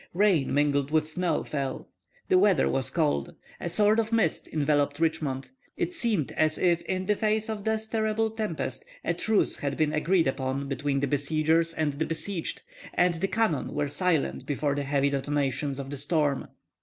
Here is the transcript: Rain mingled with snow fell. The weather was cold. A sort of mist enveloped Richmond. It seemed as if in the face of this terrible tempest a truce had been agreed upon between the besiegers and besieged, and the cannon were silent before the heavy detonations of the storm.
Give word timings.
Rain 0.15 0.51
mingled 0.51 0.89
with 0.89 1.07
snow 1.07 1.43
fell. 1.43 1.87
The 2.27 2.39
weather 2.39 2.67
was 2.67 2.89
cold. 2.89 3.35
A 3.59 3.69
sort 3.69 3.99
of 3.99 4.11
mist 4.11 4.47
enveloped 4.51 4.99
Richmond. 4.99 5.51
It 5.77 5.93
seemed 5.93 6.31
as 6.31 6.57
if 6.57 6.81
in 6.87 7.05
the 7.05 7.15
face 7.15 7.51
of 7.51 7.65
this 7.65 7.85
terrible 7.85 8.31
tempest 8.31 8.83
a 9.03 9.13
truce 9.13 9.57
had 9.57 9.77
been 9.77 9.93
agreed 9.93 10.25
upon 10.25 10.67
between 10.67 11.01
the 11.01 11.07
besiegers 11.07 11.71
and 11.75 12.07
besieged, 12.07 12.63
and 12.95 13.13
the 13.13 13.27
cannon 13.27 13.75
were 13.75 13.87
silent 13.89 14.47
before 14.47 14.73
the 14.73 14.81
heavy 14.85 15.11
detonations 15.11 15.77
of 15.77 15.91
the 15.91 15.97
storm. 15.97 16.47